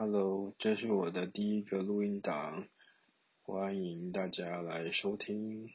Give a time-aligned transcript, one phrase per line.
[0.00, 2.68] Hello，这是我的第一个录音档，
[3.42, 5.72] 欢迎大家来收听。